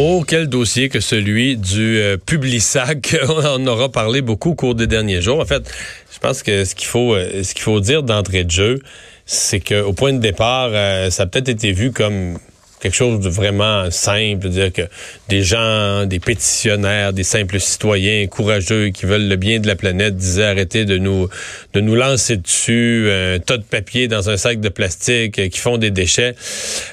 Oh, 0.00 0.22
quel 0.24 0.46
dossier 0.48 0.88
que 0.88 1.00
celui 1.00 1.56
du 1.56 1.98
euh, 1.98 2.16
Publisac. 2.16 3.16
On 3.28 3.44
en 3.44 3.66
aura 3.66 3.88
parlé 3.88 4.22
beaucoup 4.22 4.50
au 4.50 4.54
cours 4.54 4.76
des 4.76 4.86
derniers 4.86 5.20
jours. 5.20 5.40
En 5.40 5.44
fait, 5.44 5.68
je 6.12 6.20
pense 6.20 6.44
que 6.44 6.64
ce 6.64 6.76
qu'il 6.76 6.86
faut, 6.86 7.16
euh, 7.16 7.42
ce 7.42 7.52
faut 7.60 7.80
dire 7.80 8.04
d'entrée 8.04 8.44
de 8.44 8.50
jeu, 8.52 8.78
c'est 9.26 9.58
qu'au 9.58 9.92
point 9.92 10.12
de 10.12 10.20
départ, 10.20 10.68
euh, 10.70 11.10
ça 11.10 11.24
a 11.24 11.26
peut-être 11.26 11.48
été 11.48 11.72
vu 11.72 11.90
comme 11.90 12.38
quelque 12.80 12.94
chose 12.94 13.20
de 13.20 13.28
vraiment 13.28 13.90
simple, 13.90 14.48
dire 14.48 14.72
que 14.72 14.82
des 15.28 15.42
gens, 15.42 16.06
des 16.06 16.20
pétitionnaires, 16.20 17.12
des 17.12 17.24
simples 17.24 17.60
citoyens 17.60 18.26
courageux 18.26 18.88
qui 18.90 19.06
veulent 19.06 19.28
le 19.28 19.36
bien 19.36 19.60
de 19.60 19.66
la 19.66 19.76
planète 19.76 20.16
disaient 20.16 20.44
arrêtez 20.44 20.84
de 20.84 20.98
nous 20.98 21.28
de 21.74 21.80
nous 21.80 21.94
lancer 21.94 22.36
dessus 22.36 23.08
un 23.10 23.38
tas 23.38 23.56
de 23.56 23.62
papier 23.62 24.08
dans 24.08 24.30
un 24.30 24.36
sac 24.36 24.60
de 24.60 24.68
plastique 24.68 25.38
euh, 25.38 25.48
qui 25.48 25.58
font 25.58 25.78
des 25.78 25.90
déchets. 25.90 26.34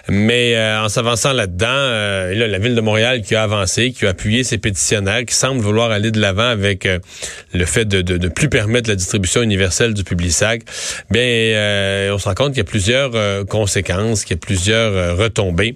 Mais 0.10 0.56
euh, 0.56 0.84
en 0.84 0.90
s'avançant 0.90 1.34
là-dedans, 1.34 1.68
euh, 1.70 2.34
là, 2.34 2.48
la 2.48 2.60
ville 2.60 2.76
de 2.76 2.82
Montréal 2.82 3.22
qui 3.22 3.36
a 3.36 3.44
avancé, 3.44 3.92
qui 3.92 4.06
a 4.06 4.10
appuyé 4.10 4.44
ses 4.44 4.58
pétitionnaires, 4.58 5.26
qui 5.26 5.36
semble 5.36 5.62
vouloir 5.62 5.92
aller 5.92 6.12
de 6.12 6.20
l'avant 6.20 6.48
avec 6.48 6.88
le 7.54 7.66
fait 7.66 7.86
de 7.86 8.18
ne 8.18 8.28
plus 8.28 8.50
permettre 8.50 8.90
la 8.90 8.96
distribution 8.96 9.42
universelle 9.42 9.94
du 9.94 10.04
Publisac, 10.04 10.62
bien, 11.10 12.12
on 12.14 12.18
se 12.18 12.26
rend 12.26 12.36
compte 12.36 12.50
qu'il 12.50 12.58
y 12.58 12.62
a 12.62 12.64
plusieurs 12.64 13.46
conséquences, 13.48 14.24
qu'il 14.24 14.36
y 14.36 14.40
a 14.40 14.42
plusieurs 14.42 15.18
retombées. 15.18 15.75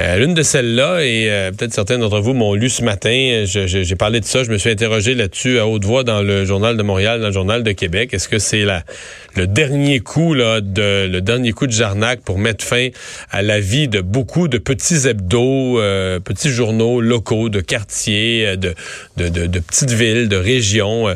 Euh, 0.00 0.16
l'une 0.16 0.34
de 0.34 0.42
celles-là, 0.42 1.04
et 1.04 1.30
euh, 1.30 1.52
peut-être 1.52 1.72
certains 1.72 1.98
d'entre 1.98 2.18
vous 2.18 2.34
m'ont 2.34 2.54
lu 2.54 2.68
ce 2.68 2.82
matin, 2.82 3.44
j'ai 3.46 3.96
parlé 3.96 4.20
de 4.20 4.24
ça, 4.24 4.42
je 4.42 4.50
me 4.50 4.58
suis 4.58 4.70
interrogé 4.70 5.14
là-dessus 5.14 5.58
à 5.58 5.68
haute 5.68 5.84
voix 5.84 6.02
dans 6.02 6.20
le 6.20 6.44
Journal 6.44 6.76
de 6.76 6.82
Montréal, 6.82 7.20
dans 7.20 7.28
le 7.28 7.32
Journal 7.32 7.62
de 7.62 7.72
Québec. 7.72 8.12
Est-ce 8.12 8.28
que 8.28 8.40
c'est 8.40 8.64
le 9.36 9.46
dernier 9.46 10.00
coup 10.00 10.34
là, 10.34 10.60
de 10.60 11.06
le 11.06 11.20
dernier 11.20 11.52
coup 11.52 11.66
de 11.68 11.72
Jarnac 11.72 12.20
pour 12.20 12.38
mettre 12.38 12.64
fin 12.64 12.88
à 13.30 13.42
la 13.42 13.60
vie 13.60 13.86
de 13.86 14.00
beaucoup 14.00 14.48
de 14.48 14.58
petits 14.58 15.06
hebdos, 15.06 15.78
euh, 15.78 16.18
petits 16.18 16.50
journaux 16.50 17.00
locaux, 17.00 17.48
de 17.48 17.60
quartiers, 17.60 18.56
de, 18.56 18.74
petites 19.16 19.92
villes, 19.92 20.28
de 20.28 20.36
régions? 20.36 21.06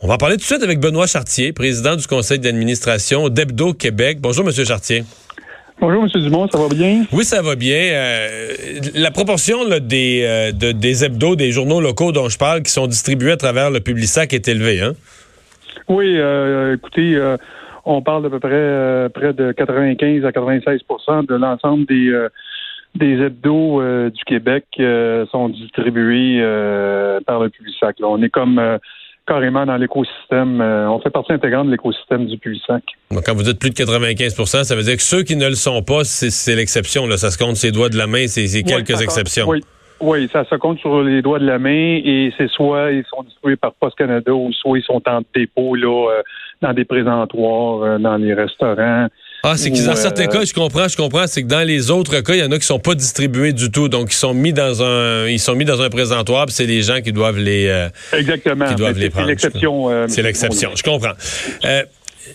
On 0.00 0.06
va 0.06 0.14
en 0.14 0.18
parler 0.18 0.36
tout 0.36 0.42
de 0.42 0.46
suite 0.46 0.62
avec 0.62 0.80
Benoît 0.80 1.06
Chartier, 1.06 1.52
président 1.52 1.96
du 1.96 2.06
conseil 2.06 2.38
d'administration 2.38 3.28
d'Hebdo 3.28 3.74
Québec. 3.74 4.18
Bonjour, 4.20 4.44
Monsieur 4.44 4.64
Chartier. 4.64 5.04
Bonjour, 5.80 6.02
M. 6.02 6.08
Dumont, 6.22 6.48
ça 6.48 6.58
va 6.58 6.68
bien? 6.68 7.04
Oui, 7.12 7.22
ça 7.22 7.40
va 7.40 7.54
bien. 7.54 7.78
Euh, 7.78 8.48
la 8.96 9.12
proportion 9.12 9.58
des, 9.80 10.24
euh, 10.26 10.72
des 10.72 11.04
hebdos, 11.04 11.36
des 11.36 11.52
journaux 11.52 11.80
locaux 11.80 12.10
dont 12.10 12.28
je 12.28 12.36
parle, 12.36 12.62
qui 12.62 12.72
sont 12.72 12.88
distribués 12.88 13.30
à 13.30 13.36
travers 13.36 13.70
le 13.70 13.78
Publisac 13.78 14.32
est 14.32 14.48
élevée, 14.48 14.82
hein? 14.82 14.94
Oui, 15.88 16.16
euh, 16.18 16.74
écoutez, 16.74 17.16
on 17.84 18.02
parle 18.02 18.24
d'à 18.24 18.30
peu 18.30 18.40
près 18.40 19.08
près 19.14 19.32
de 19.32 19.52
95 19.52 20.24
à 20.24 20.32
96% 20.32 21.26
de 21.26 21.34
l'ensemble 21.36 21.86
des 21.86 22.12
des 22.96 23.22
hebdos 23.22 23.80
du 24.10 24.24
Québec 24.24 24.64
sont 25.30 25.48
distribués 25.48 26.42
par 27.24 27.40
le 27.40 27.50
Publisac. 27.50 27.96
On 28.02 28.20
est 28.20 28.30
comme 28.30 28.60
carrément 29.28 29.66
dans 29.66 29.76
l'écosystème. 29.76 30.60
Euh, 30.60 30.90
on 30.90 30.98
fait 31.00 31.10
partie 31.10 31.32
intégrante 31.32 31.66
de 31.66 31.72
l'écosystème 31.72 32.26
du 32.26 32.38
Publisac. 32.38 32.82
Donc, 33.10 33.24
quand 33.26 33.34
vous 33.34 33.42
dites 33.42 33.60
plus 33.60 33.70
de 33.70 33.74
95% 33.74 34.64
ça 34.64 34.74
veut 34.74 34.82
dire 34.82 34.96
que 34.96 35.02
ceux 35.02 35.22
qui 35.22 35.36
ne 35.36 35.46
le 35.46 35.54
sont 35.54 35.82
pas, 35.82 36.04
c'est 36.04 36.56
l'exception. 36.56 37.08
Ça 37.16 37.30
se 37.30 37.38
compte 37.38 37.56
ses 37.56 37.70
doigts 37.70 37.90
de 37.90 37.98
la 37.98 38.06
main, 38.06 38.26
c'est 38.26 38.62
quelques 38.62 39.00
exceptions. 39.02 39.48
Oui. 39.48 39.62
Oui, 40.00 40.28
ça 40.32 40.44
se 40.44 40.54
compte 40.54 40.78
sur 40.78 41.02
les 41.02 41.22
doigts 41.22 41.40
de 41.40 41.46
la 41.46 41.58
main 41.58 42.00
et 42.04 42.32
c'est 42.38 42.48
soit 42.48 42.92
ils 42.92 43.04
sont 43.06 43.24
distribués 43.24 43.56
par 43.56 43.72
Post 43.74 43.98
Canada 43.98 44.32
ou 44.32 44.52
soit 44.52 44.78
ils 44.78 44.84
sont 44.84 45.02
en 45.08 45.22
dépôt 45.34 45.74
là, 45.74 46.10
euh, 46.10 46.22
dans 46.62 46.72
des 46.72 46.84
présentoirs, 46.84 47.82
euh, 47.82 47.98
dans 47.98 48.16
les 48.16 48.32
restaurants. 48.32 49.08
Ah, 49.44 49.56
c'est 49.56 49.70
qu'ils 49.70 49.86
dans 49.86 49.94
certains 49.94 50.26
cas, 50.26 50.44
je 50.44 50.52
comprends, 50.52 50.88
je 50.88 50.96
comprends, 50.96 51.26
c'est 51.28 51.42
que 51.42 51.46
dans 51.46 51.66
les 51.66 51.92
autres 51.92 52.20
cas, 52.20 52.34
il 52.34 52.40
y 52.40 52.42
en 52.42 52.50
a 52.50 52.58
qui 52.58 52.66
sont 52.66 52.80
pas 52.80 52.96
distribués 52.96 53.52
du 53.52 53.70
tout, 53.70 53.88
donc 53.88 54.12
ils 54.12 54.16
sont 54.16 54.34
mis 54.34 54.52
dans 54.52 54.82
un, 54.82 55.28
ils 55.28 55.38
sont 55.38 55.54
mis 55.54 55.64
dans 55.64 55.80
un 55.80 55.90
présentoir, 55.90 56.46
c'est 56.48 56.66
les 56.66 56.82
gens 56.82 57.00
qui 57.00 57.12
doivent 57.12 57.38
les, 57.38 57.68
euh, 57.68 57.88
exactement, 58.12 58.68
qui 58.68 58.74
doivent 58.74 58.98
les 58.98 59.10
prendre. 59.10 59.26
C'est 59.26 59.32
l'exception. 59.32 59.90
Euh, 59.90 60.06
c'est 60.08 60.22
l'exception, 60.22 60.70
je 60.74 60.82
comprends. 60.82 61.12
Euh, 61.64 61.84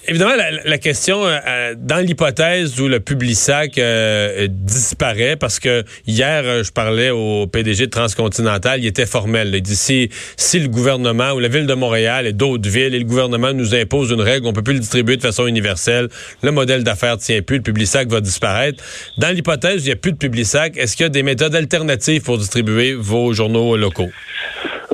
évidemment, 0.07 0.33
la, 0.65 0.77
question, 0.77 1.25
euh, 1.25 1.37
euh, 1.47 1.75
dans 1.77 1.97
l'hypothèse 1.97 2.79
où 2.79 2.87
le 2.87 2.99
Publisac 2.99 3.77
euh, 3.77 4.47
disparaît, 4.49 5.35
parce 5.35 5.59
que 5.59 5.83
hier, 6.07 6.63
je 6.63 6.71
parlais 6.71 7.09
au 7.09 7.47
PDG 7.47 7.85
de 7.85 7.91
Transcontinental, 7.91 8.79
il 8.79 8.87
était 8.87 9.05
formel. 9.05 9.51
Il 9.53 9.61
dit 9.61 9.75
si, 9.75 10.09
si 10.37 10.59
le 10.59 10.67
gouvernement 10.67 11.31
ou 11.33 11.39
la 11.39 11.47
ville 11.47 11.65
de 11.65 11.73
Montréal 11.73 12.27
et 12.27 12.33
d'autres 12.33 12.69
villes 12.69 12.93
et 12.93 12.99
le 12.99 13.05
gouvernement 13.05 13.53
nous 13.53 13.75
impose 13.75 14.11
une 14.11 14.21
règle, 14.21 14.47
on 14.47 14.53
peut 14.53 14.63
plus 14.63 14.73
le 14.73 14.79
distribuer 14.79 15.17
de 15.17 15.21
façon 15.21 15.47
universelle, 15.47 16.09
le 16.41 16.51
modèle 16.51 16.83
d'affaires 16.83 17.17
tient 17.17 17.41
plus, 17.41 17.57
le 17.57 17.63
Publisac 17.63 18.07
va 18.09 18.21
disparaître. 18.21 18.83
Dans 19.17 19.29
l'hypothèse 19.29 19.81
où 19.81 19.83
il 19.83 19.85
n'y 19.85 19.91
a 19.91 19.95
plus 19.95 20.11
de 20.11 20.17
Publisac, 20.17 20.77
est-ce 20.77 20.95
qu'il 20.95 21.03
y 21.03 21.07
a 21.07 21.09
des 21.09 21.23
méthodes 21.23 21.55
alternatives 21.55 22.21
pour 22.21 22.37
distribuer 22.37 22.93
vos 22.93 23.33
journaux 23.33 23.75
locaux? 23.77 24.11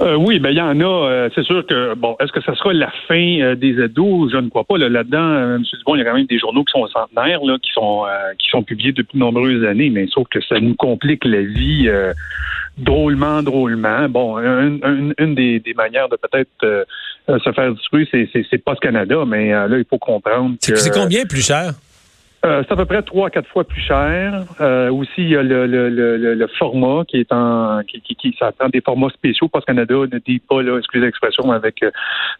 Euh, 0.01 0.15
oui, 0.15 0.39
ben 0.39 0.51
il 0.51 0.57
y 0.57 0.61
en 0.61 0.79
a. 0.79 1.09
Euh, 1.09 1.29
c'est 1.35 1.43
sûr 1.43 1.65
que 1.65 1.93
bon, 1.95 2.15
est-ce 2.19 2.31
que 2.31 2.41
ça 2.41 2.55
sera 2.55 2.73
la 2.73 2.91
fin 3.07 3.41
euh, 3.41 3.55
des 3.55 3.81
ados? 3.81 4.31
Je 4.31 4.37
ne 4.37 4.49
crois 4.49 4.63
pas. 4.63 4.77
Là-dedans, 4.77 5.55
M. 5.55 5.63
Dubon, 5.77 5.95
il 5.95 5.99
y 5.99 6.01
a 6.01 6.05
quand 6.05 6.15
même 6.15 6.25
des 6.25 6.39
journaux 6.39 6.63
qui 6.63 6.71
sont 6.71 6.87
centenaires, 6.87 7.43
là, 7.43 7.57
qui 7.61 7.71
sont 7.73 8.05
qui 8.37 8.49
sont 8.49 8.63
publiés 8.63 8.93
depuis 8.93 9.17
de 9.17 9.19
nombreuses 9.19 9.65
années, 9.65 9.89
mais 9.89 10.07
sauf 10.07 10.27
que 10.29 10.39
ça 10.41 10.59
nous 10.59 10.75
complique 10.75 11.25
la 11.25 11.41
vie 11.41 11.89
drôlement, 12.77 13.43
drôlement. 13.43 14.07
Bon, 14.07 14.37
une, 14.37 15.35
des, 15.35 15.61
manières 15.75 16.07
de 16.07 16.17
peut-être 16.17 16.87
se 17.27 17.51
faire 17.51 17.73
distribuer, 17.73 18.07
c'est, 18.11 18.29
c'est, 18.49 18.57
Post 18.57 18.79
Canada, 18.79 19.23
mais 19.27 19.51
là, 19.51 19.77
il 19.77 19.85
faut 19.89 19.97
comprendre 19.97 20.55
que. 20.65 20.75
C'est 20.75 20.93
combien 20.93 21.25
plus 21.25 21.45
cher? 21.45 21.73
Euh, 22.45 22.63
c'est 22.65 22.73
à 22.73 22.77
peu 22.77 22.85
près 22.85 23.01
trois 23.01 23.27
à 23.27 23.29
quatre 23.29 23.49
fois 23.49 23.65
plus 23.65 23.81
cher. 23.81 24.45
Euh, 24.61 24.89
aussi, 24.91 25.11
il 25.17 25.29
y 25.29 25.35
a 25.35 25.43
le, 25.43 25.67
le, 25.67 25.89
le, 25.89 26.15
le, 26.35 26.47
format 26.57 27.03
qui 27.05 27.17
est 27.17 27.33
en 27.33 27.81
qui, 27.85 27.99
qui, 27.99 28.15
qui 28.15 28.35
ça 28.39 28.53
prend 28.53 28.69
des 28.69 28.79
formats 28.79 29.09
spéciaux 29.09 29.49
parce 29.49 29.65
que 29.65 29.71
Canada 29.71 29.95
ne 29.95 30.19
dit 30.19 30.39
pas, 30.39 30.61
là, 30.61 30.77
excusez 30.77 31.05
l'expression, 31.05 31.51
avec 31.51 31.83
euh, 31.83 31.91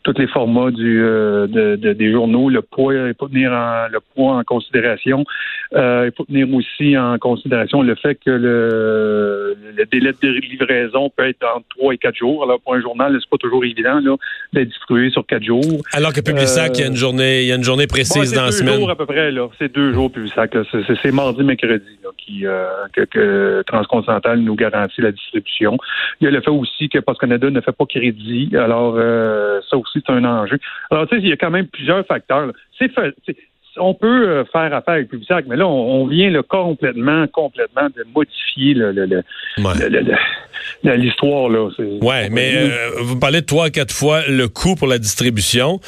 tous 0.03 0.17
les 0.17 0.27
formats 0.27 0.71
du 0.71 1.03
euh, 1.03 1.47
de, 1.47 1.75
de, 1.75 1.91
des 1.91 2.13
journaux. 2.13 2.49
Le 2.49 2.61
poids, 2.61 2.93
il 2.93 3.13
faut 3.19 3.27
tenir 3.27 3.51
en, 3.51 3.87
le 3.91 3.99
poids 4.15 4.35
en 4.35 4.43
considération. 4.43 5.25
il 5.73 6.11
faut 6.15 6.23
tenir 6.23 6.47
aussi 6.53 6.97
en 6.97 7.17
considération 7.17 7.81
le 7.81 7.95
fait 7.95 8.15
que 8.15 8.31
le, 8.31 9.57
le 9.75 9.85
délai 9.85 10.11
de 10.21 10.29
livraison 10.29 11.09
peut 11.09 11.27
être 11.27 11.45
entre 11.53 11.65
trois 11.77 11.93
et 11.93 11.97
quatre 11.97 12.15
jours. 12.15 12.43
Alors 12.43 12.61
pour 12.61 12.73
un 12.73 12.81
journal, 12.81 13.17
c'est 13.19 13.29
pas 13.29 13.37
toujours 13.37 13.65
évident 13.65 13.99
là 13.99 14.15
d'être 14.53 14.69
distribué 14.69 15.09
sur 15.09 15.25
quatre 15.25 15.43
jours. 15.43 15.83
Alors 15.91 16.13
que 16.13 16.21
Publisac, 16.21 16.71
il 16.77 16.81
y 16.81 16.83
a 16.85 16.87
une 16.87 16.95
journée, 16.95 17.41
il 17.41 17.47
y 17.47 17.51
a 17.51 17.55
une 17.55 17.63
journée 17.63 17.87
précise 17.87 18.33
dans 18.33 18.45
la 18.45 18.51
semaine. 18.53 18.79
Jours 18.79 18.91
à 18.91 18.95
peu 18.95 19.05
près 19.05 19.29
là. 19.31 19.49
C'est 19.59 19.73
deux 19.73 19.88
jours 19.93 20.11
C'est 21.01 21.11
mardi, 21.11 21.43
mercredi 21.43 21.99
qui, 22.17 22.45
euh, 22.45 22.67
que, 22.93 23.63
Transcontinental 23.67 24.39
nous 24.39 24.55
garantit 24.55 25.01
la 25.01 25.11
distribution. 25.11 25.77
Il 26.19 26.25
y 26.25 26.27
a 26.27 26.31
le 26.31 26.41
fait 26.41 26.49
aussi 26.49 26.89
que 26.89 26.99
Post 26.99 27.19
Canada 27.19 27.49
ne 27.49 27.61
fait 27.61 27.71
pas 27.71 27.85
crédit. 27.85 28.49
Alors, 28.55 28.95
euh, 28.97 29.59
ça 29.69 29.77
aussi, 29.77 30.01
c'est 30.05 30.11
un 30.11 30.23
enjeu. 30.25 30.57
Alors, 30.91 31.07
tu 31.07 31.15
sais, 31.15 31.21
il 31.21 31.29
y 31.29 31.33
a 31.33 31.37
quand 31.37 31.51
même 31.51 31.67
plusieurs 31.67 32.05
facteurs. 32.05 32.51
C'est 32.77 32.91
on 33.81 33.93
peut 33.93 34.27
euh, 34.27 34.43
faire 34.51 34.73
affaire 34.73 34.95
avec 34.95 35.09
Publisac, 35.09 35.45
mais 35.47 35.55
là, 35.55 35.65
on, 35.65 36.05
vient 36.07 36.29
le 36.29 36.43
complètement, 36.43 37.27
complètement 37.27 37.87
de 37.95 38.03
modifier 38.13 38.73
le, 38.73 38.91
l'histoire. 40.83 41.49
Là. 41.49 41.69
Ouais, 42.01 42.29
mais 42.29 42.67
vous 43.01 43.17
parlez 43.17 43.41
de 43.41 43.45
trois, 43.45 43.69
quatre 43.69 43.93
fois 43.93 44.21
le 44.27 44.47
coût 44.47 44.75
pour 44.75 44.87
la 44.87 44.97
distribution 44.97 45.79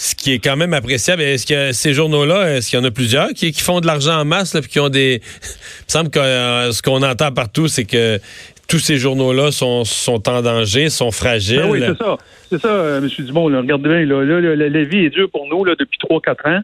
ce 0.00 0.14
qui 0.14 0.32
est 0.32 0.38
quand 0.38 0.56
même 0.56 0.72
appréciable. 0.72 1.20
Est-ce 1.20 1.46
que 1.46 1.72
ces 1.72 1.92
journaux-là, 1.92 2.56
est-ce 2.56 2.70
qu'il 2.70 2.78
y 2.78 2.82
en 2.82 2.84
a 2.86 2.90
plusieurs 2.90 3.28
qui, 3.34 3.52
font 3.52 3.80
de 3.80 3.86
l'argent 3.86 4.18
en 4.18 4.24
masse, 4.24 4.54
là, 4.54 4.62
puis 4.62 4.70
qui 4.70 4.80
ont 4.80 4.88
des... 4.88 5.20
Il 5.22 5.84
me 5.88 5.88
semble 5.88 6.10
que 6.10 6.18
euh, 6.18 6.72
ce 6.72 6.80
qu'on 6.80 7.02
entend 7.02 7.30
partout, 7.32 7.68
c'est 7.68 7.84
que 7.84 8.18
tous 8.66 8.78
ces 8.78 8.96
journaux-là 8.96 9.50
sont, 9.50 9.84
en 10.08 10.40
danger, 10.40 10.88
sont 10.88 11.10
fragiles. 11.10 11.60
Ben 11.60 11.70
oui, 11.70 11.82
c'est 11.86 11.98
ça. 11.98 12.16
C'est 12.48 12.60
ça, 12.62 12.68
euh, 12.68 13.02
M. 13.02 13.26
Dumont. 13.26 13.44
regardez 13.44 13.88
bien, 13.90 14.06
là, 14.06 14.56
la, 14.56 14.84
vie 14.84 15.04
est 15.04 15.10
dure 15.10 15.28
pour 15.30 15.46
nous 15.48 15.64
là, 15.66 15.74
depuis 15.78 15.98
3-4 15.98 16.48
ans. 16.48 16.60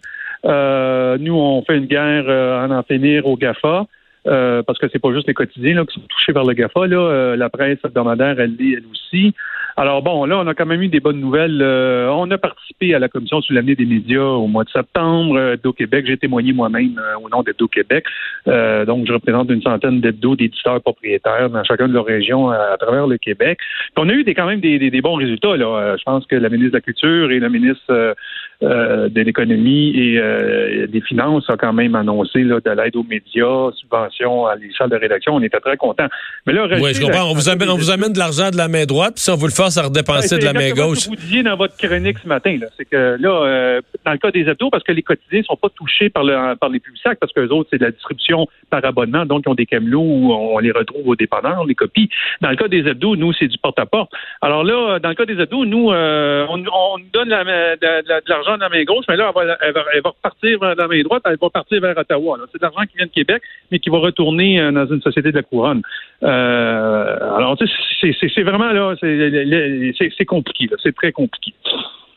Euh, 0.47 1.19
nous, 1.21 1.35
on 1.35 1.63
fait 1.63 1.77
une 1.77 1.87
guerre 1.87 2.31
à 2.31 2.67
en 2.75 2.83
finir 2.85 3.27
au 3.27 3.37
GAFA. 3.37 3.85
Parce 4.27 4.79
que 4.79 4.87
c'est 4.93 4.99
pas 4.99 5.13
juste 5.13 5.29
les 5.29 5.35
quotidiens 5.35 5.75
là, 5.75 5.85
qui 5.85 5.95
sont 5.95 6.07
touchés 6.09 6.33
par 6.33 6.45
le 6.45 6.55
GAFA. 6.55 6.87
Là. 6.87 7.37
la 7.37 7.49
presse 7.49 7.79
hebdomadaire, 7.85 8.39
elle 8.39 8.57
l'est 8.57 8.73
elle 8.73 8.85
aussi. 8.91 9.35
Alors 9.79 10.01
bon, 10.01 10.25
là, 10.25 10.39
on 10.39 10.47
a 10.47 10.55
quand 10.55 10.65
même 10.65 10.81
eu 10.81 10.89
des 10.89 11.01
bonnes 11.01 11.21
nouvelles. 11.21 11.61
Euh, 11.61 12.09
on 12.11 12.31
a 12.31 12.39
participé 12.39 12.95
à 12.95 12.99
la 12.99 13.09
commission 13.09 13.43
sur 13.43 13.55
l'avenir 13.55 13.77
des 13.77 13.85
médias 13.85 14.23
au 14.23 14.47
mois 14.47 14.65
de 14.65 14.71
septembre 14.71 15.37
euh, 15.37 15.73
Québec. 15.77 16.07
J'ai 16.09 16.17
témoigné 16.17 16.55
moi-même 16.55 16.99
euh, 16.99 17.21
au 17.23 17.29
nom 17.29 17.43
d'Hebdo 17.43 17.69
Québec. 17.69 18.07
Euh, 18.49 18.87
donc, 18.87 19.07
je 19.07 19.13
représente 19.13 19.51
une 19.51 19.61
centaine 19.61 20.01
d'hebdo 20.01 20.35
d'éditeurs 20.35 20.81
propriétaires 20.81 21.51
dans 21.51 21.63
chacune 21.65 21.89
de 21.89 21.93
leurs 21.93 22.07
régions 22.07 22.49
à, 22.49 22.77
travers 22.79 23.07
le 23.07 23.19
Québec. 23.19 23.59
on 23.97 24.09
a 24.09 24.13
eu 24.15 24.25
des, 24.25 24.35
quand 24.35 24.47
même 24.47 24.61
des, 24.61 24.79
des, 24.79 25.01
bons 25.03 25.17
résultats. 25.17 25.57
Là. 25.57 25.97
je 25.99 26.03
pense 26.05 26.25
que 26.27 26.37
la 26.37 26.49
ministre 26.49 26.73
de 26.73 26.77
la 26.79 26.81
Culture 26.81 27.31
et 27.31 27.39
la 27.39 27.51
ministre 27.51 28.15
de 28.63 29.21
l'Économie 29.21 29.91
et 29.95 30.87
des 30.89 31.01
Finances 31.03 31.49
a 31.51 31.57
quand 31.57 31.73
même 31.73 31.95
annoncé 31.95 32.45
là, 32.45 32.61
de 32.61 32.71
l'aide 32.71 32.97
aux 32.97 33.05
médias, 33.05 33.71
subventions 33.75 34.16
à 34.25 34.57
les 34.57 34.71
salles 34.77 34.91
de 34.91 34.97
rédaction. 34.97 35.35
On 35.35 35.43
était 35.43 35.61
très 35.61 35.77
contents. 35.77 36.09
Mais 36.47 36.53
là, 36.53 36.67
oui, 36.81 36.95
je 36.95 37.01
comprends. 37.01 37.31
On 37.31 37.35
vous, 37.35 37.49
amène, 37.49 37.69
on 37.69 37.77
vous 37.77 37.91
amène 37.91 38.13
de 38.13 38.19
l'argent 38.19 38.51
de 38.51 38.57
la 38.57 38.69
main 38.69 38.85
droite, 38.85 39.15
puis 39.17 39.25
si 39.25 39.31
on 39.31 39.37
vous 39.37 39.47
le 39.47 39.53
fait 39.53 39.79
à 39.79 39.83
redépenser 39.83 40.39
de 40.39 40.45
la 40.45 40.53
main 40.53 40.71
gauche. 40.73 40.99
Ce 40.99 41.05
que 41.07 41.11
vous 41.11 41.17
disiez 41.17 41.43
dans 41.43 41.57
votre 41.57 41.77
chronique 41.77 42.19
ce 42.23 42.29
matin, 42.29 42.59
c'est 42.77 42.85
que 42.85 43.17
là, 43.19 43.31
euh, 43.31 43.81
dans 44.07 44.13
le 44.13 44.19
cas 44.19 44.31
des 44.31 44.49
hebdos, 44.49 44.71
parce 44.71 44.85
que 44.85 44.93
les 44.93 45.03
quotidiens 45.03 45.43
sont 45.43 45.57
pas 45.57 45.69
touchés 45.69 46.09
par, 46.09 46.23
le, 46.23 46.55
par 46.55 46.71
les 46.71 46.79
publics 46.79 47.03
parce 47.21 47.33
que 47.33 47.41
les 47.41 47.49
autres, 47.49 47.69
c'est 47.73 47.79
de 47.79 47.85
la 47.85 47.91
distribution 47.91 48.47
par 48.71 48.85
abonnement, 48.85 49.27
donc 49.27 49.43
ils 49.45 49.51
ont 49.51 49.55
des 49.55 49.67
camelots 49.67 50.01
où 50.01 50.33
on 50.33 50.59
les 50.59 50.71
retrouve 50.71 51.09
au 51.09 51.17
dépanneur, 51.17 51.65
les 51.65 51.75
copies. 51.75 52.09
Dans 52.41 52.51
le 52.51 52.57
cas 52.57 52.69
des 52.69 52.87
hebdos, 52.87 53.17
nous, 53.17 53.33
c'est 53.33 53.49
du 53.49 53.59
porte-à-porte. 53.59 54.13
Alors 54.41 54.63
là, 54.63 55.01
dans 55.01 55.09
le 55.09 55.15
cas 55.15 55.27
des 55.27 55.41
hebdos, 55.41 55.65
nous, 55.65 55.91
euh, 55.91 56.47
on, 56.49 56.59
on, 56.61 56.99
donne 57.13 57.29
de, 57.29 58.29
l'argent 58.29 58.57
dans 58.59 58.65
la 58.65 58.69
main 58.69 58.85
gauche, 58.85 59.05
mais 59.09 59.17
là, 59.17 59.33
elle 59.63 59.73
va, 59.73 60.11
repartir 60.11 60.59
vers 60.61 60.77
la 60.77 60.87
main 60.87 61.03
droite, 61.03 61.23
elle 61.27 61.39
va 61.41 61.51
partir 61.51 61.81
vers 61.81 61.99
Ottawa. 61.99 62.39
C'est 62.53 62.59
de 62.59 62.63
l'argent 62.63 62.83
qui 62.89 62.97
vient 62.97 63.07
de 63.07 63.11
Québec, 63.11 63.43
mais 63.73 63.81
qui 63.81 63.91
va 63.91 63.99
retourner 63.99 64.61
euh, 64.61 64.71
dans 64.71 64.87
une 64.87 65.03
société 65.03 65.31
de 65.31 65.37
la 65.37 65.43
couronne. 65.43 65.83
Euh, 66.23 67.37
alors, 67.37 67.57
c'est 68.01 68.43
vraiment 68.43 68.73
là, 68.73 68.95
c'est 69.01 70.25
compliqué, 70.25 70.69
c'est 70.83 70.95
très 70.95 71.11
compliqué. 71.11 71.53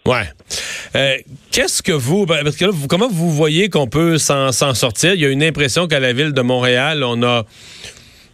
Ouais. 0.06 0.24
Euh, 0.96 1.16
qu'est-ce 1.52 1.84
que 1.84 1.92
vous, 1.92 2.26
ben, 2.26 2.40
parce 2.44 2.56
que 2.56 2.66
là, 2.66 2.72
comment 2.90 3.10
vous 3.10 3.32
voyez 3.32 3.70
qu'on 3.70 3.88
peut 3.88 4.18
s'en 4.18 4.52
sortir? 4.52 5.14
Il 5.14 5.22
y 5.22 5.26
a 5.26 5.30
une 5.30 5.44
impression 5.44 5.88
qu'à 5.88 6.00
la 6.00 6.14
ville 6.14 6.34
de 6.34 6.42
Montréal, 6.42 7.04
on 7.04 7.22
a, 7.22 7.46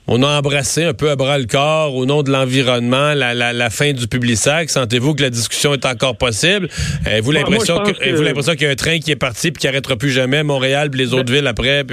on 0.07 0.23
a 0.23 0.37
embrassé 0.37 0.83
un 0.83 0.93
peu 0.93 1.09
à 1.09 1.15
bras 1.15 1.37
le 1.37 1.45
corps 1.45 1.95
au 1.95 2.05
nom 2.05 2.23
de 2.23 2.31
l'environnement 2.31 3.13
la, 3.13 3.33
la, 3.33 3.51
la, 3.51 3.69
fin 3.69 3.91
du 3.91 4.07
Publisac. 4.07 4.69
Sentez-vous 4.69 5.15
que 5.15 5.23
la 5.23 5.29
discussion 5.29 5.73
est 5.73 5.85
encore 5.85 6.17
possible? 6.17 6.69
Avez-vous 7.05 7.31
l'impression 7.31 7.83
qu'il 7.83 8.63
y 8.63 8.67
a 8.67 8.71
un 8.71 8.75
train 8.75 8.99
qui 8.99 9.11
est 9.11 9.15
parti 9.15 9.51
puis 9.51 9.61
qui 9.61 9.67
n'arrêtera 9.67 9.95
plus 9.97 10.11
jamais 10.11 10.43
Montréal 10.43 10.89
puis 10.91 11.01
les 11.01 11.13
autres 11.13 11.33
villes 11.33 11.47
après? 11.47 11.83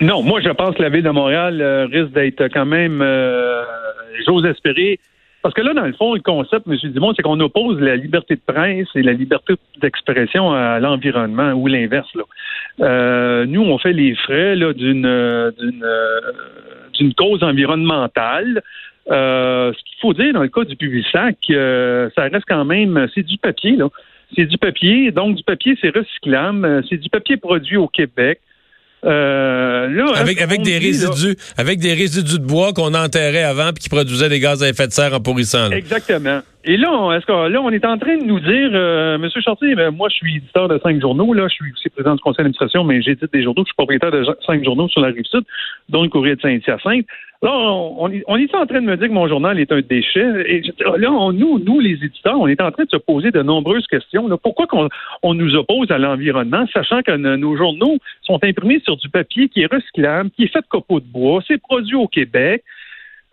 Non, 0.00 0.22
moi 0.22 0.40
je 0.42 0.50
pense 0.50 0.76
que 0.76 0.82
la 0.82 0.90
ville 0.90 1.04
de 1.04 1.10
Montréal 1.10 1.60
euh, 1.62 1.86
risque 1.86 2.12
d'être 2.12 2.48
quand 2.52 2.66
même, 2.66 3.00
euh, 3.00 3.62
j'ose 4.26 4.44
espérer, 4.44 5.00
parce 5.46 5.54
que 5.54 5.62
là, 5.62 5.74
dans 5.74 5.86
le 5.86 5.92
fond, 5.92 6.14
le 6.14 6.20
concept, 6.20 6.66
M. 6.66 6.76
Dumont, 6.90 7.14
c'est 7.14 7.22
qu'on 7.22 7.38
oppose 7.38 7.78
la 7.78 7.94
liberté 7.94 8.34
de 8.34 8.40
presse 8.44 8.88
et 8.96 9.02
la 9.02 9.12
liberté 9.12 9.54
d'expression 9.80 10.52
à 10.52 10.80
l'environnement 10.80 11.52
ou 11.52 11.68
l'inverse. 11.68 12.10
Euh, 12.80 13.46
nous, 13.46 13.60
on 13.60 13.78
fait 13.78 13.92
les 13.92 14.16
frais 14.16 14.56
d'une 14.56 15.52
d'une 16.94 17.14
cause 17.14 17.44
environnementale. 17.44 18.60
Euh, 19.08 19.72
ce 19.72 19.78
qu'il 19.84 20.00
faut 20.00 20.14
dire 20.14 20.34
dans 20.34 20.42
le 20.42 20.48
cas 20.48 20.64
du 20.64 20.74
Publisac, 20.74 21.36
euh, 21.50 22.10
ça 22.16 22.22
reste 22.22 22.46
quand 22.48 22.64
même, 22.64 23.06
c'est 23.14 23.22
du 23.22 23.38
papier. 23.38 23.78
C'est 24.34 24.46
du 24.46 24.58
papier, 24.58 25.12
donc 25.12 25.36
du 25.36 25.44
papier, 25.44 25.78
c'est 25.80 25.96
recyclable. 25.96 26.82
C'est 26.88 26.96
du 26.96 27.08
papier 27.08 27.36
produit 27.36 27.76
au 27.76 27.86
Québec. 27.86 28.40
Euh, 29.06 30.14
avec 30.16 30.40
avec 30.40 30.62
des 30.62 30.78
résidus, 30.78 31.36
avec 31.56 31.78
des 31.78 31.94
résidus 31.94 32.40
de 32.40 32.44
bois 32.44 32.72
qu'on 32.72 32.92
enterrait 32.94 33.44
avant 33.44 33.72
puis 33.72 33.84
qui 33.84 33.88
produisaient 33.88 34.28
des 34.28 34.40
gaz 34.40 34.62
à 34.62 34.68
effet 34.68 34.88
de 34.88 34.92
serre 34.92 35.14
en 35.14 35.20
pourrissant. 35.20 35.70
Exactement. 35.70 36.40
Et 36.68 36.76
là, 36.76 37.12
est-ce 37.12 37.24
que 37.26 37.48
là, 37.48 37.62
on 37.62 37.70
est 37.70 37.84
en 37.84 37.96
train 37.96 38.16
de 38.16 38.24
nous 38.24 38.40
dire, 38.40 38.70
euh, 38.74 39.18
Monsieur 39.18 39.40
Chartier, 39.40 39.76
ben, 39.76 39.92
moi, 39.92 40.08
je 40.08 40.16
suis 40.16 40.38
éditeur 40.38 40.66
de 40.66 40.80
cinq 40.82 41.00
journaux. 41.00 41.32
Là, 41.32 41.46
je 41.46 41.54
suis 41.54 41.72
aussi 41.72 41.88
président 41.90 42.16
du 42.16 42.20
conseil 42.20 42.38
d'administration, 42.38 42.82
mais 42.82 43.00
j'édite 43.02 43.32
des 43.32 43.44
journaux. 43.44 43.62
Je 43.62 43.66
suis 43.66 43.76
propriétaire 43.76 44.10
de 44.10 44.26
cinq 44.44 44.64
journaux 44.64 44.88
sur 44.88 45.00
la 45.00 45.08
rive 45.08 45.24
sud, 45.26 45.44
dont 45.88 46.02
le 46.02 46.08
courrier 46.08 46.34
de 46.34 46.40
Saint-Hyacinthe. 46.40 47.06
Là, 47.42 47.52
on, 47.52 48.10
on, 48.26 48.36
est 48.36 48.52
en 48.56 48.66
train 48.66 48.80
de 48.80 48.86
me 48.86 48.96
dire 48.96 49.06
que 49.06 49.12
mon 49.12 49.28
journal 49.28 49.60
est 49.60 49.70
un 49.70 49.80
déchet. 49.80 50.26
Et 50.46 50.62
là, 50.98 51.10
nous, 51.32 51.60
nous, 51.60 51.78
les 51.78 51.92
éditeurs, 51.92 52.40
on 52.40 52.48
est 52.48 52.60
en 52.60 52.72
train 52.72 52.82
de 52.82 52.90
se 52.90 52.96
poser 52.96 53.30
de 53.30 53.42
nombreuses 53.42 53.86
questions. 53.86 54.26
Là. 54.26 54.36
Pourquoi 54.36 54.66
qu'on 54.66 54.88
on 55.22 55.34
nous 55.34 55.54
oppose 55.54 55.92
à 55.92 55.98
l'environnement, 55.98 56.66
sachant 56.72 57.02
que 57.02 57.14
nos 57.14 57.56
journaux 57.56 57.98
sont 58.22 58.40
imprimés 58.42 58.80
sur 58.80 58.96
du 58.96 59.08
papier 59.08 59.48
qui 59.48 59.62
est 59.62 59.72
recyclable, 59.72 60.30
qui 60.30 60.44
est 60.44 60.52
fait 60.52 60.62
de 60.62 60.66
copeaux 60.66 60.98
de 60.98 61.06
bois, 61.06 61.40
c'est 61.46 61.62
produit 61.62 61.94
au 61.94 62.08
Québec? 62.08 62.64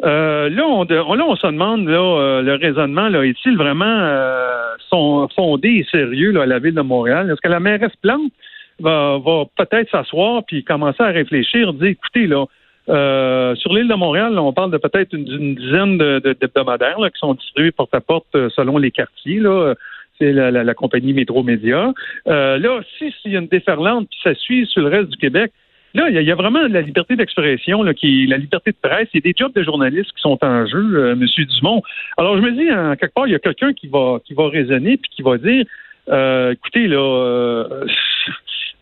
Euh, 0.04 0.50
là, 0.50 0.68
on, 0.68 0.84
là, 0.84 1.26
on 1.26 1.36
se 1.36 1.48
demande 1.48 1.88
là, 1.88 2.00
euh, 2.00 2.42
le 2.42 2.56
raisonnement 2.56 3.08
là, 3.08 3.24
est-il 3.24 3.56
vraiment 3.58 3.86
euh, 3.86 4.76
fondé 4.90 5.70
et 5.70 5.86
sérieux 5.90 6.40
à 6.42 6.46
la 6.46 6.60
ville 6.60 6.76
de 6.76 6.82
Montréal? 6.82 7.30
Est-ce 7.30 7.40
que 7.42 7.48
la 7.48 7.62
mairesse 7.62 7.96
Plante 8.02 8.32
va, 8.80 9.18
va 9.24 9.46
peut-être 9.56 9.90
s'asseoir 9.92 10.44
puis 10.46 10.64
commencer 10.64 11.02
à 11.02 11.08
réfléchir, 11.08 11.74
dire 11.74 11.88
écoutez, 11.88 12.28
là, 12.28 12.46
euh, 12.90 13.56
sur 13.56 13.74
l'île 13.74 13.88
de 13.88 13.94
Montréal, 13.94 14.38
on 14.38 14.52
parle 14.52 14.72
de 14.72 14.78
peut-être 14.78 15.14
une, 15.14 15.56
dizaine 15.56 15.98
d'hebdomadaires 15.98 16.98
qui 16.98 17.20
sont 17.20 17.34
distribués 17.34 17.72
porte 17.72 17.94
à 17.94 18.02
porte 18.02 18.28
selon 18.50 18.78
les 18.78 18.92
quartiers. 18.92 19.40
Là. 19.40 19.74
C'est 20.20 20.34
la, 20.34 20.52
la, 20.52 20.74
compagnie 20.74 21.14
Métro 21.14 21.44
Média. 21.44 21.94
là, 22.26 22.82
si 22.98 23.12
s'il 23.22 23.32
y 23.32 23.38
a 23.38 23.40
une 23.40 23.48
déferlante 23.48 24.10
qui 24.10 24.20
ça 24.22 24.36
suit 24.36 24.68
sur 24.68 24.82
le 24.82 24.90
reste 24.90 25.10
du 25.12 25.18
Québec, 25.18 25.54
Là, 25.96 26.10
il 26.10 26.20
y, 26.20 26.32
a 26.32 26.36
vraiment 26.36 26.68
la 26.68 26.82
liberté 26.82 27.16
d'expression, 27.16 27.84
qui, 27.94 28.26
la 28.26 28.38
liberté 28.38 28.72
de 28.72 28.78
presse. 28.82 29.08
Il 29.14 29.18
y 29.18 29.30
a 29.30 29.32
des 29.32 29.36
jobs 29.38 29.54
de 29.54 29.62
journalistes 29.62 30.12
qui 30.16 30.22
sont 30.22 30.40
en 30.42 30.66
jeu, 30.66 30.96
euh, 30.96 31.16
Monsieur 31.16 31.46
Dumont. 31.46 31.84
Alors, 32.18 32.36
je 32.36 32.42
me 32.42 32.52
dis, 32.52 32.72
en 32.72 32.96
quelque 32.96 33.14
part, 33.14 33.28
il 33.28 33.32
y 33.32 33.36
a 33.36 33.40
quelqu'un 33.40 33.74
qui 33.74 33.88
va, 33.88 34.20
qui 34.26 34.34
va 34.34 34.50
raisonner 34.50 34.98
puis 34.98 35.12
qui 35.16 35.22
va 35.22 35.38
dire, 35.38 35.66
euh, 36.10 36.54
écoutez, 36.54 36.88
là, 36.88 36.98
euh, 36.98 37.86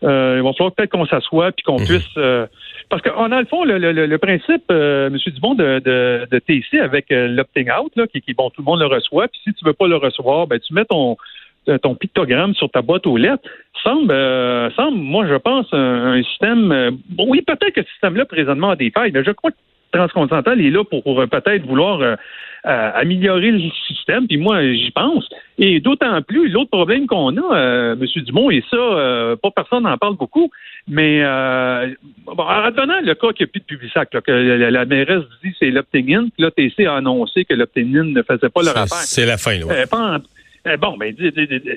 euh, 0.04 0.36
il 0.38 0.42
va 0.42 0.52
falloir 0.54 0.72
peut-être 0.72 0.90
qu'on 0.90 1.04
s'assoie 1.04 1.52
puis 1.52 1.62
qu'on 1.64 1.78
mhm. 1.78 1.86
puisse. 1.86 2.14
parce 2.88 3.02
qu'on 3.02 3.30
a 3.30 3.40
le 3.40 3.46
fond 3.46 3.64
le, 3.64 3.76
le, 3.76 3.92
le 3.92 4.18
principe, 4.18 4.70
Monsieur 4.70 5.32
Dumont, 5.32 5.54
de, 5.54 5.80
de, 5.80 6.26
de 6.30 6.38
TC 6.38 6.80
avec 6.80 7.06
l'opting 7.10 7.68
out, 7.70 7.92
là, 7.94 8.06
qui, 8.06 8.22
qui 8.22 8.32
bon, 8.32 8.48
tout 8.48 8.62
le 8.62 8.64
monde 8.64 8.80
le 8.80 8.86
reçoit. 8.86 9.28
Puis 9.28 9.40
si 9.44 9.52
tu 9.52 9.66
veux 9.66 9.74
pas 9.74 9.86
le 9.86 9.96
recevoir, 9.96 10.46
ben 10.46 10.58
tu 10.58 10.72
mets 10.72 10.86
ton 10.86 11.12
euh, 11.12 11.16
ton 11.82 11.94
pictogramme 11.94 12.54
sur 12.54 12.70
ta 12.70 12.82
boîte 12.82 13.06
aux 13.06 13.16
lettres 13.16 13.48
semble, 13.82 14.12
euh, 14.12 14.70
semble 14.72 14.98
moi, 14.98 15.26
je 15.26 15.34
pense, 15.34 15.66
un, 15.72 16.22
système. 16.22 16.72
Euh, 16.72 16.90
oui, 17.18 17.42
peut-être 17.42 17.74
que 17.74 17.82
ce 17.82 17.90
système-là, 17.90 18.24
présentement, 18.24 18.70
a 18.70 18.76
des 18.76 18.90
failles, 18.90 19.12
mais 19.12 19.24
je 19.24 19.30
crois 19.30 19.50
que 19.50 19.56
Transcontinental 19.92 20.58
est 20.58 20.70
là 20.70 20.84
pour, 20.84 21.04
peut-être 21.04 21.66
vouloir 21.66 22.16
améliorer 22.64 23.50
le 23.50 23.60
système, 23.86 24.26
puis 24.26 24.38
moi, 24.38 24.62
j'y 24.62 24.90
pense. 24.90 25.28
Et 25.58 25.80
d'autant 25.80 26.22
plus, 26.22 26.48
l'autre 26.48 26.70
problème 26.70 27.06
qu'on 27.06 27.36
a, 27.36 27.56
euh, 27.56 27.92
M. 28.00 28.22
Dumont, 28.24 28.50
et 28.50 28.64
ça, 28.70 29.36
pas 29.42 29.50
personne 29.50 29.82
n'en 29.82 29.98
parle 29.98 30.16
beaucoup, 30.16 30.50
mais 30.88 31.20
bon, 32.24 32.42
en 32.42 32.70
donnant 32.70 33.00
le 33.02 33.14
cas 33.14 33.32
qu'il 33.32 33.44
n'y 33.44 33.50
a 33.50 33.52
plus 33.52 33.60
de 33.60 33.66
Publisac, 33.66 34.08
que 34.08 34.32
la, 34.32 34.84
mairesse 34.86 35.24
dit 35.44 35.54
c'est 35.58 35.70
l'opting-in, 35.70 36.28
puis 36.34 36.42
l'OTC 36.42 36.86
a 36.86 36.96
annoncé 36.96 37.44
que 37.44 37.52
l'opting-in 37.52 38.04
ne 38.04 38.22
faisait 38.22 38.48
pas 38.48 38.62
leur 38.62 38.78
affaire. 38.78 38.96
C'est 38.96 39.26
la 39.26 39.36
fin, 39.36 39.58
là. 39.58 39.66
Euh, 39.68 40.18
bon, 40.78 40.96
ben, 40.96 41.14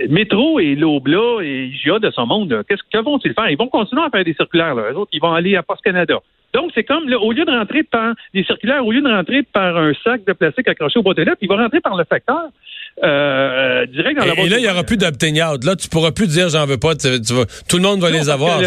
Métro 0.09 0.59
et 0.59 0.75
l'Obla 0.75 1.43
et 1.43 1.65
IGA 1.65 1.99
de 1.99 2.11
ce 2.11 2.21
monde, 2.25 2.63
qu'est-ce 2.67 2.83
que 2.91 3.03
vont-ils 3.03 3.33
faire? 3.33 3.49
Ils 3.49 3.57
vont 3.57 3.67
continuer 3.67 4.03
à 4.03 4.09
faire 4.09 4.23
des 4.23 4.33
circulaires, 4.33 4.75
là. 4.75 4.91
Eux 4.91 4.97
autres, 4.97 5.11
ils 5.13 5.21
vont 5.21 5.33
aller 5.33 5.55
à 5.55 5.63
Post 5.63 5.81
Canada. 5.81 6.19
Donc, 6.53 6.71
c'est 6.73 6.83
comme, 6.83 7.11
au 7.13 7.31
lieu 7.33 7.43
de 7.43 7.51
rentrer 7.51 7.83
par 7.83 8.13
des 8.33 8.43
circulaires, 8.43 8.85
au 8.85 8.91
lieu 8.91 9.01
de 9.01 9.09
rentrer 9.09 9.43
par 9.43 9.75
un 9.77 9.93
sac 10.03 10.23
de 10.25 10.33
plastique 10.33 10.67
accroché 10.67 10.99
au 10.99 11.03
boîte 11.03 11.17
de 11.17 11.23
lettres, 11.23 11.39
ils 11.41 11.49
vont 11.49 11.57
rentrer 11.57 11.81
par 11.81 11.97
le 11.97 12.05
facteur. 12.05 12.49
Euh, 13.03 13.85
direct 13.87 14.17
dans 14.17 14.25
la 14.25 14.33
Et, 14.35 14.45
et 14.45 14.49
là, 14.49 14.57
il 14.57 14.63
n'y 14.63 14.69
aura 14.69 14.83
plus 14.83 14.95
d'obtain 14.95 15.33
out. 15.45 15.63
Là, 15.65 15.75
tu 15.75 15.89
pourras 15.89 16.11
plus 16.11 16.27
dire 16.27 16.47
j'en 16.47 16.65
veux 16.65 16.77
pas. 16.77 16.95
Tu, 16.95 17.09
tout 17.67 17.75
le 17.75 17.83
monde 17.83 17.99
va 17.99 18.09
les 18.09 18.29
avoir. 18.29 18.61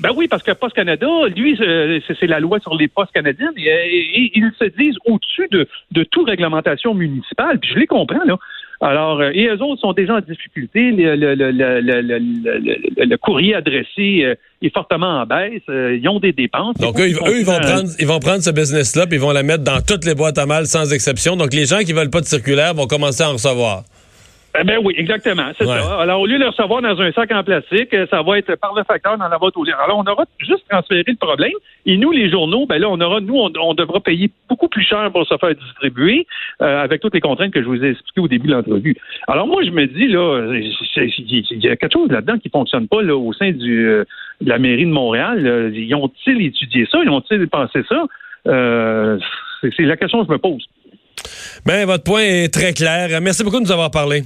ben 0.00 0.10
oui, 0.16 0.28
parce 0.28 0.42
que 0.42 0.52
Post 0.52 0.74
Canada, 0.74 1.06
lui, 1.36 1.56
c'est 1.58 2.26
la 2.26 2.40
loi 2.40 2.58
sur 2.60 2.74
les 2.74 2.88
postes 2.88 3.12
canadiennes 3.12 3.52
et, 3.56 4.32
ils 4.34 4.50
se 4.58 4.64
disent 4.64 4.96
au-dessus 5.04 5.46
de, 5.50 5.68
de 5.92 6.04
toute 6.04 6.28
réglementation 6.28 6.94
municipale. 6.94 7.58
Puis 7.60 7.70
je 7.74 7.78
les 7.78 7.86
comprends, 7.86 8.24
là. 8.24 8.38
Alors, 8.82 9.20
euh, 9.20 9.30
et 9.34 9.46
eux 9.46 9.62
autres 9.62 9.82
sont 9.82 9.92
déjà 9.92 10.14
en 10.14 10.20
difficulté. 10.20 10.90
Le, 10.90 11.14
le, 11.14 11.34
le, 11.34 13.04
le 13.04 13.16
courrier 13.18 13.54
adressé 13.54 14.24
euh, 14.24 14.34
est 14.62 14.72
fortement 14.72 15.20
en 15.20 15.26
baisse. 15.26 15.60
Euh, 15.68 15.98
ils 16.00 16.08
ont 16.08 16.18
des 16.18 16.32
dépenses. 16.32 16.76
Donc, 16.78 16.98
eux, 16.98 17.08
ils, 17.08 17.14
vont 17.14 17.58
prendre, 17.60 17.90
ils 17.98 18.06
vont 18.06 18.20
prendre 18.20 18.42
ce 18.42 18.50
business-là 18.50 19.06
puis 19.06 19.16
ils 19.16 19.20
vont 19.20 19.32
la 19.32 19.42
mettre 19.42 19.64
dans 19.64 19.82
toutes 19.82 20.06
les 20.06 20.14
boîtes 20.14 20.38
à 20.38 20.46
mal 20.46 20.66
sans 20.66 20.92
exception. 20.94 21.36
Donc, 21.36 21.52
les 21.52 21.66
gens 21.66 21.80
qui 21.80 21.92
veulent 21.92 22.10
pas 22.10 22.22
de 22.22 22.26
circulaire 22.26 22.72
vont 22.72 22.86
commencer 22.86 23.22
à 23.22 23.28
en 23.28 23.34
recevoir. 23.34 23.82
Eh 24.58 24.64
ben 24.64 24.78
oui, 24.82 24.94
exactement, 24.96 25.52
c'est 25.56 25.64
ça. 25.64 26.00
Alors, 26.00 26.20
au 26.20 26.26
lieu 26.26 26.34
de 26.34 26.42
le 26.42 26.48
recevoir 26.48 26.82
dans 26.82 27.00
un 27.00 27.12
sac 27.12 27.30
en 27.30 27.44
plastique, 27.44 27.94
ça 28.10 28.22
va 28.22 28.38
être 28.38 28.56
par 28.56 28.74
le 28.74 28.82
facteur 28.82 29.16
dans 29.16 29.28
la 29.28 29.38
boîte 29.38 29.56
aux 29.56 29.62
lettres. 29.62 29.78
Alors, 29.78 29.98
on 29.98 30.10
aura 30.10 30.24
juste 30.40 30.64
transféré 30.68 31.04
le 31.06 31.16
problème. 31.16 31.52
Et 31.86 31.96
nous, 31.96 32.10
les 32.10 32.28
journaux, 32.28 32.66
ben 32.66 32.78
là, 32.78 32.88
on 32.90 33.00
aura, 33.00 33.20
nous, 33.20 33.36
on, 33.36 33.74
devra 33.74 34.00
payer 34.00 34.28
beaucoup 34.48 34.68
plus 34.68 34.82
cher 34.82 35.10
pour 35.12 35.24
se 35.24 35.36
faire 35.36 35.54
distribuer, 35.54 36.26
euh, 36.62 36.82
avec 36.82 37.00
toutes 37.00 37.14
les 37.14 37.20
contraintes 37.20 37.52
que 37.52 37.62
je 37.62 37.66
vous 37.66 37.82
ai 37.84 37.90
expliquées 37.90 38.20
au 38.20 38.28
début 38.28 38.48
de 38.48 38.54
l'entrevue. 38.54 38.96
Alors, 39.28 39.46
moi, 39.46 39.62
je 39.64 39.70
me 39.70 39.86
dis, 39.86 40.08
là, 40.08 40.52
il 40.52 41.64
y 41.64 41.68
a 41.68 41.76
quelque 41.76 41.92
chose 41.92 42.10
là-dedans 42.10 42.38
qui 42.38 42.50
fonctionne 42.50 42.88
pas, 42.88 43.02
là, 43.02 43.16
au 43.16 43.32
sein 43.32 43.52
du, 43.52 43.86
euh, 43.86 44.04
de 44.40 44.48
la 44.48 44.58
mairie 44.58 44.86
de 44.86 44.90
Montréal. 44.90 45.72
Ils 45.74 45.94
ont-ils 45.94 46.44
étudié 46.44 46.88
ça? 46.90 46.98
Ils 47.04 47.10
ont-ils 47.10 47.46
pensé 47.48 47.82
ça? 47.88 48.04
Euh, 48.48 49.18
c'est 49.60 49.82
la 49.82 49.96
question 49.96 50.20
que 50.22 50.26
je 50.26 50.32
me 50.32 50.38
pose. 50.38 50.66
Ben, 51.64 51.86
votre 51.86 52.04
point 52.04 52.22
est 52.22 52.52
très 52.52 52.72
clair. 52.72 53.20
Merci 53.20 53.44
beaucoup 53.44 53.58
de 53.58 53.64
nous 53.64 53.72
avoir 53.72 53.90
parlé. 53.90 54.22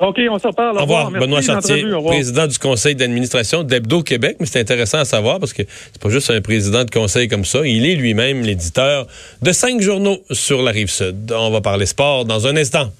OK, 0.00 0.20
on 0.30 0.38
s'en 0.38 0.52
parle. 0.52 0.78
Au 0.78 0.82
revoir. 0.82 1.10
Benoît 1.10 1.42
Chartier, 1.42 1.84
président 2.06 2.46
du 2.46 2.58
conseil 2.58 2.94
d'administration 2.94 3.64
d'Hebdo 3.64 4.02
Québec. 4.02 4.36
Mais 4.38 4.46
c'est 4.46 4.60
intéressant 4.60 4.98
à 4.98 5.04
savoir 5.04 5.40
parce 5.40 5.52
que 5.52 5.62
c'est 5.92 6.00
pas 6.00 6.08
juste 6.08 6.30
un 6.30 6.40
président 6.40 6.84
de 6.84 6.90
conseil 6.90 7.26
comme 7.26 7.44
ça. 7.44 7.66
Il 7.66 7.84
est 7.84 7.96
lui-même 7.96 8.42
l'éditeur 8.42 9.06
de 9.42 9.52
cinq 9.52 9.80
journaux 9.80 10.18
sur 10.30 10.62
la 10.62 10.70
rive 10.70 10.90
sud. 10.90 11.32
On 11.32 11.50
va 11.50 11.60
parler 11.60 11.86
sport 11.86 12.24
dans 12.24 12.46
un 12.46 12.56
instant. 12.56 12.90